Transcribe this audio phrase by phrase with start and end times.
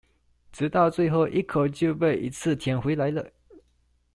[0.51, 3.23] 直到最後一口就被一次甜回來了